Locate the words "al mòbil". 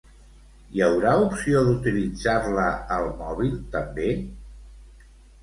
2.97-3.53